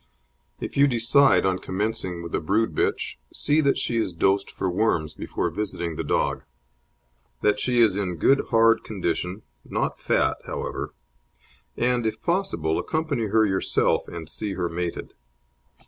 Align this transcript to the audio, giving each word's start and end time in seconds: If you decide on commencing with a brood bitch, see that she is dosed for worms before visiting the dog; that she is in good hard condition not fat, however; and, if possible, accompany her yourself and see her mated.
If 0.59 0.75
you 0.77 0.87
decide 0.87 1.45
on 1.45 1.59
commencing 1.59 2.23
with 2.23 2.33
a 2.33 2.39
brood 2.39 2.73
bitch, 2.73 3.17
see 3.31 3.61
that 3.61 3.77
she 3.77 3.97
is 3.97 4.13
dosed 4.13 4.49
for 4.49 4.67
worms 4.67 5.13
before 5.13 5.51
visiting 5.51 5.95
the 5.95 6.03
dog; 6.03 6.41
that 7.41 7.59
she 7.59 7.81
is 7.81 7.97
in 7.97 8.15
good 8.15 8.45
hard 8.49 8.83
condition 8.83 9.43
not 9.63 9.99
fat, 9.99 10.37
however; 10.47 10.95
and, 11.77 12.07
if 12.07 12.19
possible, 12.19 12.79
accompany 12.79 13.27
her 13.27 13.45
yourself 13.45 14.07
and 14.07 14.27
see 14.27 14.53
her 14.53 14.69
mated. 14.69 15.13